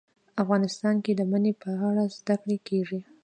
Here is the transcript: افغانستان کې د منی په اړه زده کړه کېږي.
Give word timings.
افغانستان 0.43 0.95
کې 1.03 1.11
د 1.15 1.21
منی 1.31 1.53
په 1.61 1.69
اړه 1.87 2.03
زده 2.17 2.35
کړه 2.43 2.57
کېږي. 2.67 2.99